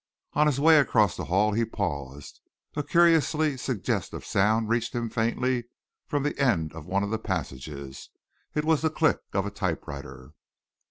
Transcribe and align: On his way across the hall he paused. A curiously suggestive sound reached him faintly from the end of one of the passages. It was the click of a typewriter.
On 0.33 0.47
his 0.47 0.59
way 0.59 0.79
across 0.79 1.15
the 1.15 1.25
hall 1.25 1.53
he 1.53 1.63
paused. 1.63 2.39
A 2.75 2.81
curiously 2.81 3.55
suggestive 3.55 4.25
sound 4.25 4.67
reached 4.67 4.95
him 4.95 5.11
faintly 5.11 5.65
from 6.07 6.23
the 6.23 6.39
end 6.39 6.73
of 6.73 6.87
one 6.87 7.03
of 7.03 7.11
the 7.11 7.19
passages. 7.19 8.09
It 8.55 8.65
was 8.65 8.81
the 8.81 8.89
click 8.89 9.19
of 9.33 9.45
a 9.45 9.51
typewriter. 9.51 10.33